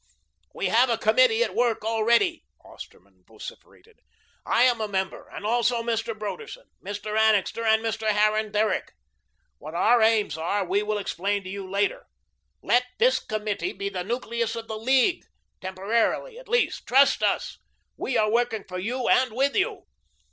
[0.55, 3.99] "We have a committee at work already," Osterman vociferated.
[4.43, 6.17] "I am a member, and also Mr.
[6.17, 7.15] Broderson, Mr.
[7.15, 8.07] Annixter, and Mr.
[8.09, 8.93] Harran Derrick.
[9.59, 12.07] What our aims are we will explain to you later.
[12.63, 15.25] Let this committee be the nucleus of the League
[15.61, 16.87] temporarily, at least.
[16.87, 17.59] Trust us.
[17.95, 19.83] We are working for you and with you.